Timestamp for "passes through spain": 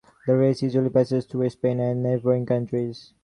0.89-1.79